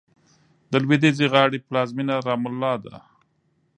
د 0.71 0.73
لوېدیځې 0.83 1.25
غاړې 1.33 1.59
پلازمېنه 1.67 2.15
رام 2.27 2.43
الله 2.49 2.73
ده. 2.83 2.95